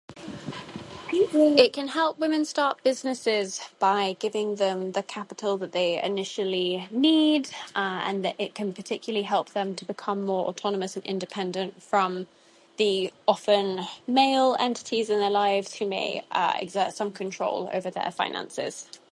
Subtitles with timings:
[1.13, 7.49] It can help women start businesses by giving them the capital that they initially need,
[7.75, 12.25] uh and that it can particularly help them to become more autonomous and independent from
[12.77, 18.09] the often male entities in their lives who may uh exert some control over their
[18.09, 18.87] finances.